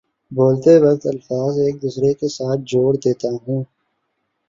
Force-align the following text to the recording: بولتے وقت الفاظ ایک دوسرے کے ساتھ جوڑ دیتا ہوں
بولتے 0.31 0.73
وقت 0.77 1.03
الفاظ 1.07 1.53
ایک 1.59 1.81
دوسرے 1.81 2.13
کے 2.19 2.27
ساتھ 2.29 2.61
جوڑ 2.71 2.91
دیتا 2.95 3.29
ہوں 3.43 3.63